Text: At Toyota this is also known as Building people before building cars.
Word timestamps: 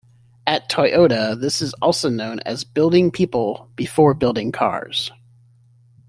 At 0.47 0.67
Toyota 0.67 1.39
this 1.39 1.61
is 1.61 1.73
also 1.75 2.09
known 2.09 2.39
as 2.39 2.63
Building 2.63 3.11
people 3.11 3.69
before 3.75 4.15
building 4.15 4.51
cars. 4.51 5.11